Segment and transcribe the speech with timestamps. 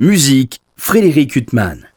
[0.00, 1.88] Musique, Frédéric Huttman.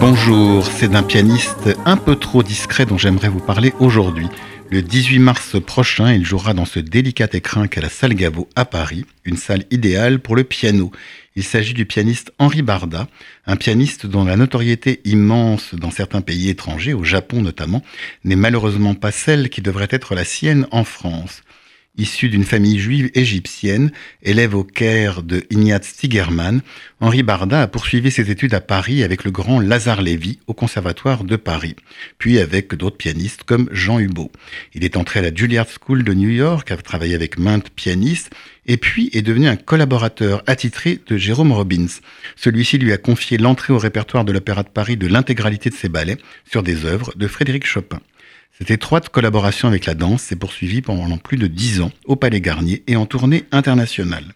[0.00, 4.26] Bonjour, c'est d'un pianiste un peu trop discret dont j'aimerais vous parler aujourd'hui.
[4.72, 8.64] Le 18 mars prochain, il jouera dans ce délicat écrin qu'est la salle Gaveau à
[8.64, 10.90] Paris, une salle idéale pour le piano.
[11.34, 13.08] Il s'agit du pianiste Henri Barda,
[13.46, 17.82] un pianiste dont la notoriété immense dans certains pays étrangers, au Japon notamment,
[18.24, 21.42] n'est malheureusement pas celle qui devrait être la sienne en France.
[21.98, 26.62] Issu d'une famille juive égyptienne, élève au Caire de Ignaz Stigerman,
[27.00, 31.22] Henri Barda a poursuivi ses études à Paris avec le grand Lazare Lévy au Conservatoire
[31.22, 31.76] de Paris,
[32.16, 34.32] puis avec d'autres pianistes comme Jean Hubot.
[34.72, 38.30] Il est entré à la Juilliard School de New York, a travaillé avec maintes pianistes,
[38.64, 42.00] et puis est devenu un collaborateur attitré de Jérôme Robbins.
[42.36, 45.90] Celui-ci lui a confié l'entrée au répertoire de l'Opéra de Paris de l'intégralité de ses
[45.90, 46.16] ballets
[46.50, 48.00] sur des œuvres de Frédéric Chopin.
[48.58, 52.42] Cette étroite collaboration avec la danse s'est poursuivie pendant plus de dix ans au Palais
[52.42, 54.34] Garnier et en tournée internationale.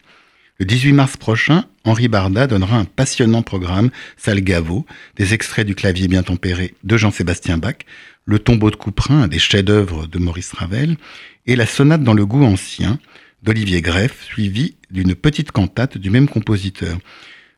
[0.59, 6.09] Le 18 mars prochain, Henri Barda donnera un passionnant programme Salgavo, des extraits du clavier
[6.09, 7.77] bien tempéré de Jean-Sébastien Bach,
[8.25, 10.97] le tombeau de Couperin, des chefs-d'œuvre de Maurice Ravel,
[11.45, 12.99] et la sonate dans le goût ancien
[13.43, 16.97] d'Olivier Greff, suivie d'une petite cantate du même compositeur.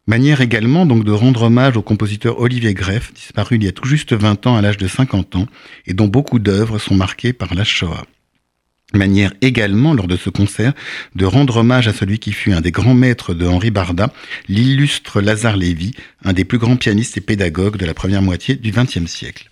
[0.08, 3.86] Manière également donc de rendre hommage au compositeur Olivier Greff, disparu il y a tout
[3.86, 5.46] juste 20 ans à l'âge de 50 ans,
[5.86, 8.06] et dont beaucoup d'œuvres sont marquées par la Shoah.
[8.94, 10.72] Manière également, lors de ce concert,
[11.14, 14.10] de rendre hommage à celui qui fut un des grands maîtres de Henri Barda,
[14.48, 15.92] l'illustre Lazare Lévy,
[16.24, 19.47] un des plus grands pianistes et pédagogues de la première moitié du XXe siècle.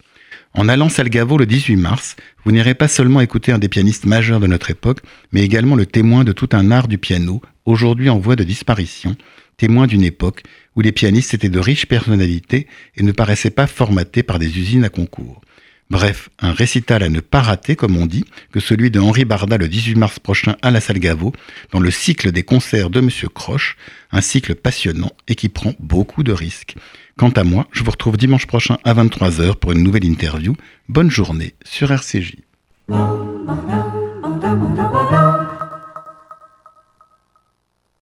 [0.57, 4.41] En allant Salgavo le 18 mars, vous n'irez pas seulement écouter un des pianistes majeurs
[4.41, 8.19] de notre époque, mais également le témoin de tout un art du piano, aujourd'hui en
[8.19, 9.17] voie de disparition,
[9.59, 14.23] témoin d'une époque où les pianistes étaient de riches personnalités et ne paraissaient pas formatés
[14.23, 15.43] par des usines à concours.
[15.89, 19.57] Bref, un récital à ne pas rater, comme on dit, que celui de Henri Barda
[19.57, 21.33] le 18 mars prochain à la salle Gaveau,
[21.71, 23.77] dans le cycle des concerts de Monsieur Croche,
[24.11, 26.75] un cycle passionnant et qui prend beaucoup de risques.
[27.17, 30.57] Quant à moi, je vous retrouve dimanche prochain à 23h pour une nouvelle interview.
[30.89, 32.37] Bonne journée sur RCJ.